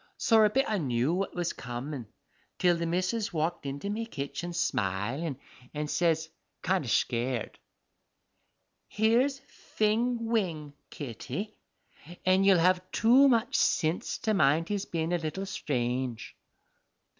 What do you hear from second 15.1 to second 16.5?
a little strange."